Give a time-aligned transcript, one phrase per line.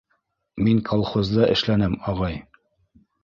[0.67, 2.39] Мин колхозда эшләнем, ағай.